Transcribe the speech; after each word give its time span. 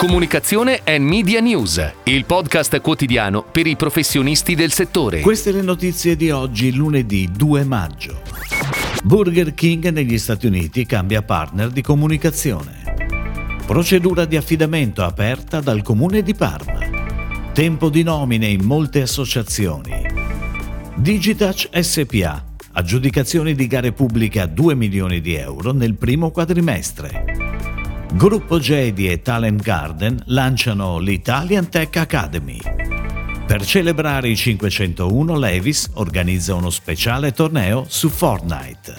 Comunicazione 0.00 0.80
e 0.82 0.98
Media 0.98 1.40
News, 1.40 1.92
il 2.04 2.24
podcast 2.24 2.80
quotidiano 2.80 3.44
per 3.44 3.66
i 3.66 3.76
professionisti 3.76 4.54
del 4.54 4.72
settore. 4.72 5.20
Queste 5.20 5.52
le 5.52 5.60
notizie 5.60 6.16
di 6.16 6.30
oggi, 6.30 6.72
lunedì 6.72 7.28
2 7.30 7.64
maggio. 7.64 8.22
Burger 9.04 9.52
King 9.52 9.90
negli 9.90 10.16
Stati 10.16 10.46
Uniti 10.46 10.86
cambia 10.86 11.20
partner 11.20 11.68
di 11.68 11.82
comunicazione. 11.82 12.96
Procedura 13.66 14.24
di 14.24 14.38
affidamento 14.38 15.04
aperta 15.04 15.60
dal 15.60 15.82
comune 15.82 16.22
di 16.22 16.34
Parma. 16.34 16.78
Tempo 17.52 17.90
di 17.90 18.02
nomine 18.02 18.46
in 18.46 18.64
molte 18.64 19.02
associazioni. 19.02 19.92
Digitouch 20.94 21.68
SPA. 21.78 22.42
Aggiudicazioni 22.72 23.54
di 23.54 23.66
gare 23.66 23.92
pubbliche 23.92 24.40
a 24.40 24.46
2 24.46 24.74
milioni 24.74 25.20
di 25.20 25.34
euro 25.34 25.72
nel 25.72 25.92
primo 25.92 26.30
quadrimestre. 26.30 27.49
Gruppo 28.12 28.58
Jedi 28.58 29.08
e 29.08 29.22
Talent 29.22 29.62
Garden 29.62 30.20
lanciano 30.26 30.98
l'Italian 30.98 31.68
Tech 31.68 31.96
Academy. 31.96 32.58
Per 33.46 33.64
celebrare 33.64 34.28
i 34.28 34.36
501 34.36 35.38
Levis 35.38 35.90
organizza 35.94 36.54
uno 36.54 36.70
speciale 36.70 37.32
torneo 37.32 37.84
su 37.88 38.08
Fortnite. 38.08 38.96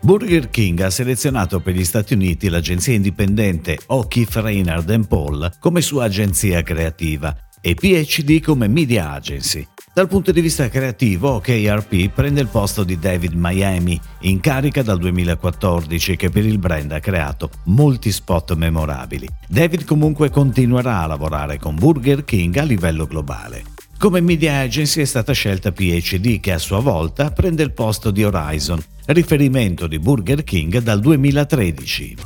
Burger 0.00 0.50
King 0.50 0.80
ha 0.80 0.90
selezionato 0.90 1.60
per 1.60 1.74
gli 1.74 1.84
Stati 1.84 2.12
Uniti 2.12 2.50
l'agenzia 2.50 2.94
indipendente 2.94 3.78
O'Keefe 3.86 4.42
Reynard 4.42 5.06
Paul 5.06 5.50
come 5.58 5.80
sua 5.80 6.04
agenzia 6.04 6.62
creativa 6.62 7.34
e 7.62 7.74
PhD 7.74 8.42
come 8.42 8.68
media 8.68 9.10
agency. 9.12 9.66
Dal 9.98 10.06
punto 10.06 10.30
di 10.30 10.40
vista 10.40 10.68
creativo, 10.68 11.40
KRP 11.40 12.10
prende 12.14 12.40
il 12.40 12.46
posto 12.46 12.84
di 12.84 13.00
David 13.00 13.32
Miami, 13.34 14.00
in 14.20 14.38
carica 14.38 14.84
dal 14.84 14.96
2014, 14.96 16.14
che 16.14 16.30
per 16.30 16.46
il 16.46 16.58
brand 16.58 16.92
ha 16.92 17.00
creato 17.00 17.50
molti 17.64 18.12
spot 18.12 18.54
memorabili. 18.54 19.26
David 19.48 19.84
comunque 19.84 20.30
continuerà 20.30 21.00
a 21.00 21.06
lavorare 21.08 21.58
con 21.58 21.74
Burger 21.74 22.22
King 22.22 22.56
a 22.58 22.62
livello 22.62 23.06
globale. 23.06 23.64
Come 23.98 24.20
media 24.20 24.60
agency 24.60 25.00
è 25.00 25.04
stata 25.04 25.32
scelta 25.32 25.72
PhD 25.72 26.38
che 26.38 26.52
a 26.52 26.58
sua 26.58 26.78
volta 26.78 27.32
prende 27.32 27.64
il 27.64 27.72
posto 27.72 28.12
di 28.12 28.22
Horizon, 28.22 28.80
riferimento 29.06 29.88
di 29.88 29.98
Burger 29.98 30.44
King 30.44 30.78
dal 30.78 31.00
2013. 31.00 32.16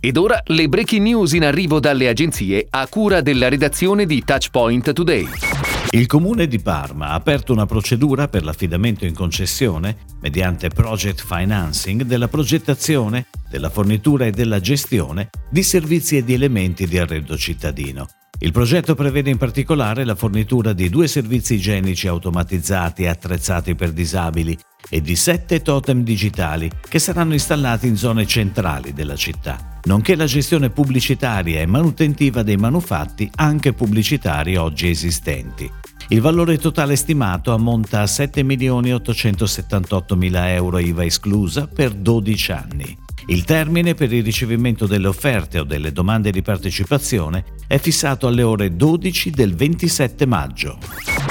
Ed 0.00 0.16
ora 0.16 0.40
le 0.46 0.68
breaking 0.68 1.02
news 1.02 1.34
in 1.34 1.44
arrivo 1.44 1.80
dalle 1.80 2.08
agenzie 2.08 2.66
a 2.70 2.86
cura 2.88 3.20
della 3.20 3.50
redazione 3.50 4.06
di 4.06 4.22
Touchpoint 4.24 4.94
Today. 4.94 5.53
Il 5.94 6.08
comune 6.08 6.48
di 6.48 6.58
Parma 6.58 7.10
ha 7.10 7.14
aperto 7.14 7.52
una 7.52 7.66
procedura 7.66 8.26
per 8.26 8.42
l'affidamento 8.42 9.04
in 9.04 9.14
concessione, 9.14 9.98
mediante 10.22 10.66
project 10.66 11.24
financing, 11.24 12.02
della 12.02 12.26
progettazione, 12.26 13.26
della 13.48 13.70
fornitura 13.70 14.26
e 14.26 14.32
della 14.32 14.58
gestione 14.58 15.30
di 15.48 15.62
servizi 15.62 16.16
e 16.16 16.24
di 16.24 16.34
elementi 16.34 16.88
di 16.88 16.98
arredo 16.98 17.36
cittadino. 17.36 18.08
Il 18.40 18.50
progetto 18.50 18.96
prevede 18.96 19.30
in 19.30 19.36
particolare 19.36 20.04
la 20.04 20.16
fornitura 20.16 20.72
di 20.72 20.88
due 20.88 21.06
servizi 21.06 21.54
igienici 21.54 22.08
automatizzati 22.08 23.04
e 23.04 23.08
attrezzati 23.08 23.76
per 23.76 23.92
disabili 23.92 24.58
e 24.88 25.00
di 25.00 25.14
sette 25.16 25.62
totem 25.62 26.02
digitali 26.02 26.70
che 26.88 26.98
saranno 26.98 27.32
installati 27.32 27.86
in 27.86 27.96
zone 27.96 28.26
centrali 28.26 28.92
della 28.92 29.16
città, 29.16 29.78
nonché 29.84 30.16
la 30.16 30.26
gestione 30.26 30.68
pubblicitaria 30.70 31.60
e 31.60 31.66
manutentiva 31.66 32.42
dei 32.42 32.56
manufatti 32.56 33.30
anche 33.34 33.72
pubblicitari 33.72 34.56
oggi 34.56 34.88
esistenti. 34.88 35.70
Il 36.08 36.20
valore 36.20 36.58
totale 36.58 36.96
stimato 36.96 37.52
ammonta 37.52 38.00
a 38.00 38.04
7.878.000 38.04 40.48
euro 40.48 40.78
IVA 40.78 41.04
esclusa 41.04 41.66
per 41.66 41.92
12 41.92 42.52
anni. 42.52 43.03
Il 43.26 43.44
termine 43.44 43.94
per 43.94 44.12
il 44.12 44.22
ricevimento 44.22 44.86
delle 44.86 45.06
offerte 45.06 45.58
o 45.58 45.64
delle 45.64 45.92
domande 45.92 46.30
di 46.30 46.42
partecipazione 46.42 47.44
è 47.66 47.78
fissato 47.78 48.26
alle 48.26 48.42
ore 48.42 48.76
12 48.76 49.30
del 49.30 49.54
27 49.54 50.26
maggio. 50.26 50.78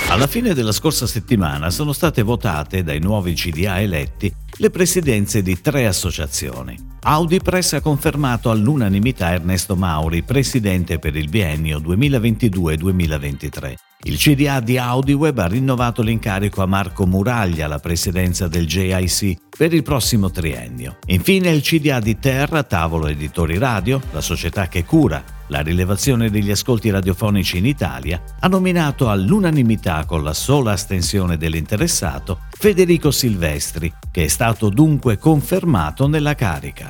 Alla 0.10 0.28
fine 0.28 0.54
della 0.54 0.72
scorsa 0.72 1.06
settimana 1.06 1.70
sono 1.70 1.94
state 1.94 2.24
votate 2.24 2.84
dai 2.84 3.00
nuovi 3.00 3.34
CDA 3.34 3.80
eletti 3.80 4.34
le 4.58 4.70
presidenze 4.70 5.42
di 5.42 5.60
tre 5.60 5.88
associazioni. 5.88 6.78
Audi 7.02 7.40
Press 7.40 7.74
ha 7.74 7.82
confermato 7.82 8.50
all'unanimità 8.50 9.32
Ernesto 9.32 9.76
Mauri, 9.76 10.24
presidente 10.24 11.00
per 11.00 11.16
il 11.16 11.28
biennio 11.28 11.80
2022-2023. 11.80 13.74
Il 14.06 14.18
CDA 14.18 14.60
di 14.60 14.78
AudiWeb 14.78 15.38
ha 15.40 15.48
rinnovato 15.48 16.02
l'incarico 16.02 16.62
a 16.62 16.66
Marco 16.66 17.06
Muraglia 17.06 17.66
alla 17.66 17.80
presidenza 17.80 18.48
del 18.50 18.68
JIC 18.68 19.38
per 19.58 19.74
il 19.74 19.82
prossimo 19.82 20.30
triennio. 20.30 20.98
Infine 21.08 21.52
il 21.52 21.62
CDA 21.62 22.00
di 22.00 22.20
Terra, 22.20 22.64
Tavolo 22.64 23.08
Editori 23.08 23.58
Radio, 23.58 24.02
la 24.12 24.22
società 24.22 24.68
che 24.68 24.84
cura 24.84 25.24
la 25.48 25.62
rilevazione 25.62 26.30
degli 26.30 26.52
ascolti 26.52 26.90
radiofonici 26.90 27.58
in 27.58 27.66
Italia, 27.66 28.22
ha 28.40 28.48
nominato 28.48 29.10
all'unanimità 29.10 30.04
con 30.06 30.24
la 30.24 30.34
sola 30.34 30.72
astensione 30.72 31.38
dell'interessato 31.38 32.40
Federico 32.64 33.12
Silvestri, 33.12 33.92
che 34.10 34.24
è 34.24 34.28
stato 34.30 34.70
dunque 34.70 35.18
confermato 35.18 36.08
nella 36.08 36.34
carica. 36.34 36.90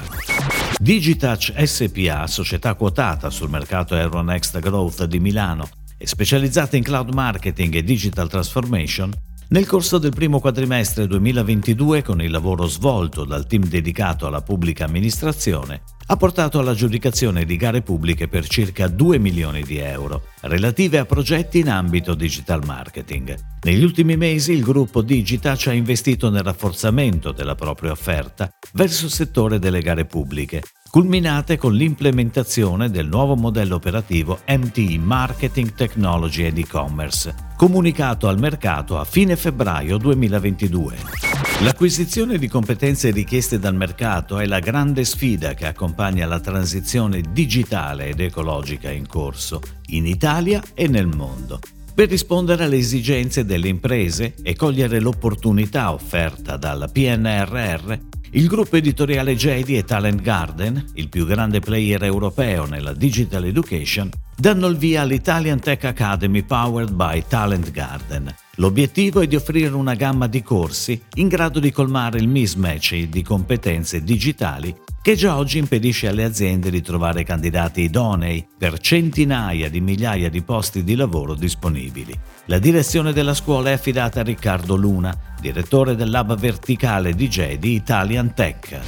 Digitouch 0.79 1.51
SPA, 1.63 2.27
società 2.27 2.75
quotata 2.75 3.31
sul 3.31 3.49
mercato 3.49 3.95
Euronext 3.95 4.59
Growth 4.59 5.05
di 5.05 5.19
Milano, 5.19 5.67
e 5.97 6.05
specializzata 6.05 6.77
in 6.77 6.83
cloud 6.83 7.11
marketing 7.11 7.73
e 7.73 7.83
digital 7.83 8.29
transformation, 8.29 9.11
nel 9.53 9.67
corso 9.67 9.99
del 9.99 10.13
primo 10.13 10.39
quadrimestre 10.39 11.05
2022, 11.05 12.01
con 12.01 12.23
il 12.23 12.31
lavoro 12.31 12.65
svolto 12.65 13.23
dal 13.23 13.45
team 13.45 13.65
dedicato 13.65 14.25
alla 14.25 14.41
pubblica 14.41 14.85
amministrazione, 14.85 15.83
ha 16.07 16.17
portato 16.17 16.57
all'aggiudicazione 16.57 17.45
di 17.45 17.55
gare 17.55 17.83
pubbliche 17.83 18.27
per 18.27 18.47
circa 18.47 18.87
2 18.87 19.19
milioni 19.19 19.61
di 19.61 19.77
euro, 19.77 20.23
relative 20.41 20.97
a 20.97 21.05
progetti 21.05 21.59
in 21.59 21.69
ambito 21.69 22.15
digital 22.15 22.65
marketing. 22.65 23.37
Negli 23.61 23.83
ultimi 23.83 24.17
mesi 24.17 24.53
il 24.53 24.63
gruppo 24.63 25.03
Digitac 25.03 25.67
ha 25.67 25.73
investito 25.73 26.31
nel 26.31 26.41
rafforzamento 26.41 27.31
della 27.31 27.53
propria 27.53 27.91
offerta 27.91 28.49
verso 28.73 29.05
il 29.05 29.11
settore 29.11 29.59
delle 29.59 29.83
gare 29.83 30.05
pubbliche, 30.05 30.63
culminate 30.93 31.57
con 31.57 31.73
l'implementazione 31.73 32.91
del 32.91 33.07
nuovo 33.07 33.35
modello 33.35 33.73
operativo 33.73 34.41
MTI 34.47 34.99
Marketing 34.99 35.73
Technology 35.73 36.43
ed 36.43 36.59
E-Commerce, 36.59 37.33
comunicato 37.57 38.27
al 38.27 38.37
mercato 38.37 38.99
a 38.99 39.03
fine 39.03 39.35
febbraio 39.35 39.97
2022. 39.97 40.95
L'acquisizione 41.61 42.37
di 42.37 42.47
competenze 42.47 43.09
richieste 43.09 43.57
dal 43.57 43.73
mercato 43.73 44.37
è 44.37 44.45
la 44.45 44.59
grande 44.59 45.03
sfida 45.03 45.55
che 45.55 45.65
accompagna 45.65 46.27
la 46.27 46.39
transizione 46.39 47.23
digitale 47.27 48.09
ed 48.09 48.19
ecologica 48.19 48.91
in 48.91 49.07
corso 49.07 49.61
in 49.87 50.05
Italia 50.05 50.61
e 50.75 50.87
nel 50.87 51.07
mondo. 51.07 51.59
Per 51.91 52.07
rispondere 52.07 52.65
alle 52.65 52.77
esigenze 52.77 53.45
delle 53.45 53.67
imprese 53.67 54.35
e 54.43 54.55
cogliere 54.55 54.99
l'opportunità 54.99 55.91
offerta 55.91 56.55
dal 56.55 56.87
PNRR, 56.91 57.93
il 58.35 58.47
gruppo 58.47 58.77
editoriale 58.77 59.35
Jedi 59.35 59.77
e 59.77 59.83
Talent 59.83 60.21
Garden, 60.21 60.83
il 60.95 61.07
più 61.07 61.25
grande 61.25 61.59
player 61.59 62.03
europeo 62.03 62.65
nella 62.65 62.93
digital 62.93 63.45
education, 63.45 64.09
danno 64.35 64.65
il 64.67 64.77
via 64.77 65.01
all'Italian 65.01 65.59
Tech 65.59 65.83
Academy 65.83 66.41
powered 66.41 66.91
by 66.93 67.23
Talent 67.27 67.69
Garden. 67.69 68.33
L'obiettivo 68.55 69.21
è 69.21 69.27
di 69.27 69.35
offrire 69.35 69.73
una 69.73 69.93
gamma 69.93 70.27
di 70.27 70.41
corsi 70.41 70.99
in 71.15 71.27
grado 71.27 71.59
di 71.59 71.71
colmare 71.71 72.17
il 72.17 72.27
mismatch 72.27 73.03
di 73.03 73.21
competenze 73.21 74.03
digitali 74.03 74.75
che 75.03 75.15
già 75.15 75.37
oggi 75.37 75.57
impedisce 75.57 76.07
alle 76.07 76.23
aziende 76.23 76.71
di 76.71 76.81
trovare 76.81 77.23
candidati 77.23 77.81
idonei 77.81 78.47
per 78.57 78.79
centinaia 78.79 79.69
di 79.69 79.81
migliaia 79.81 80.29
di 80.29 80.41
posti 80.41 80.83
di 80.83 80.95
lavoro 80.95 81.35
disponibili. 81.35 82.17
La 82.45 82.57
direzione 82.57 83.11
della 83.11 83.33
scuola 83.33 83.69
è 83.69 83.73
affidata 83.73 84.21
a 84.21 84.23
Riccardo 84.23 84.75
Luna, 84.75 85.32
direttore 85.43 85.95
del 85.95 86.09
lab 86.09 86.37
verticale 86.37 87.13
DJ 87.13 87.57
di 87.57 87.73
Italian 87.73 88.33
Tech. 88.33 88.79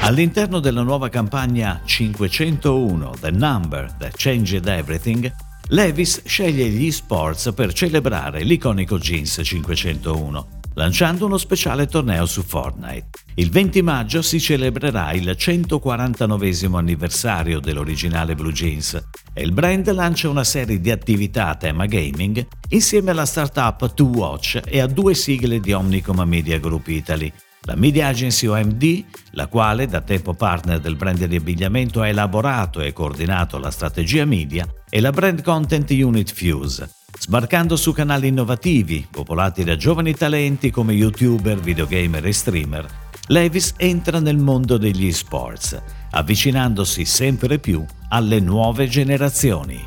All'interno 0.00 0.58
della 0.58 0.82
nuova 0.82 1.08
campagna 1.08 1.80
501 1.84 3.12
The 3.20 3.30
Number 3.30 3.92
That 3.92 4.16
Changed 4.16 4.66
Everything, 4.66 5.32
Levis 5.68 6.22
sceglie 6.26 6.66
gli 6.66 6.86
esports 6.86 7.52
per 7.54 7.72
celebrare 7.72 8.42
l'iconico 8.42 8.98
Jeans 8.98 9.40
501 9.44 10.62
lanciando 10.74 11.26
uno 11.26 11.38
speciale 11.38 11.86
torneo 11.86 12.26
su 12.26 12.42
Fortnite. 12.42 13.08
Il 13.36 13.50
20 13.50 13.82
maggio 13.82 14.22
si 14.22 14.40
celebrerà 14.40 15.12
il 15.12 15.34
149 15.36 16.52
anniversario 16.72 17.60
dell'originale 17.60 18.34
Blue 18.34 18.52
Jeans 18.52 19.02
e 19.32 19.42
il 19.42 19.52
brand 19.52 19.90
lancia 19.92 20.28
una 20.28 20.44
serie 20.44 20.80
di 20.80 20.90
attività 20.90 21.48
a 21.48 21.54
tema 21.56 21.86
gaming 21.86 22.46
insieme 22.68 23.10
alla 23.10 23.26
startup 23.26 23.92
2Watch 23.94 24.62
e 24.64 24.80
a 24.80 24.86
due 24.86 25.14
sigle 25.14 25.60
di 25.60 25.72
Omnicom 25.72 26.20
Media 26.22 26.58
Group 26.58 26.88
Italy, 26.88 27.32
la 27.62 27.74
media 27.76 28.08
agency 28.08 28.46
OMD, 28.46 29.04
la 29.32 29.46
quale 29.46 29.86
da 29.86 30.00
tempo 30.00 30.34
partner 30.34 30.80
del 30.80 30.96
brand 30.96 31.24
di 31.24 31.36
abbigliamento 31.36 32.02
ha 32.02 32.08
elaborato 32.08 32.80
e 32.80 32.92
coordinato 32.92 33.58
la 33.58 33.70
strategia 33.70 34.24
media, 34.24 34.66
e 34.88 35.00
la 35.00 35.10
brand 35.10 35.42
content 35.42 35.90
unit 35.90 36.32
Fuse, 36.32 36.88
sbarcando 37.18 37.76
su 37.76 37.92
canali 37.92 38.28
innovativi, 38.28 39.06
popolati 39.10 39.64
da 39.64 39.76
giovani 39.76 40.14
talenti 40.14 40.70
come 40.70 40.92
youtuber, 40.92 41.58
videogamer 41.58 42.26
e 42.26 42.32
streamer, 42.32 42.86
Levis 43.28 43.72
entra 43.78 44.20
nel 44.20 44.36
mondo 44.36 44.76
degli 44.76 45.10
sports, 45.10 45.80
avvicinandosi 46.10 47.04
sempre 47.04 47.58
più 47.58 47.84
alle 48.08 48.38
nuove 48.38 48.86
generazioni. 48.86 49.82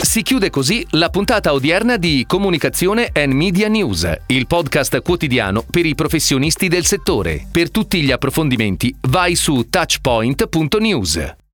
Si 0.00 0.22
chiude 0.22 0.50
così 0.50 0.84
la 0.90 1.08
puntata 1.08 1.52
odierna 1.52 1.96
di 1.96 2.24
Comunicazione 2.26 3.10
and 3.12 3.32
Media 3.32 3.68
News, 3.68 4.10
il 4.26 4.46
podcast 4.46 5.00
quotidiano 5.02 5.64
per 5.68 5.86
i 5.86 5.94
professionisti 5.94 6.68
del 6.68 6.84
settore. 6.84 7.46
Per 7.50 7.70
tutti 7.70 8.02
gli 8.02 8.10
approfondimenti 8.10 8.94
vai 9.08 9.36
su 9.36 9.68
touchpoint.news. 9.68 11.45